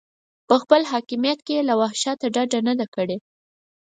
په 0.47 0.55
خپل 0.61 0.81
حاکمیت 0.91 1.39
کې 1.47 1.53
یې 1.57 1.61
له 1.69 1.73
وحشته 1.81 2.25
ډډه 2.35 2.59
نه 2.67 2.73
ده 2.79 2.85
کړې. 2.95 3.17